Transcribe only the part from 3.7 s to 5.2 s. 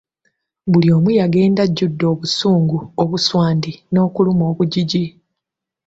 n’okuluma obujiji.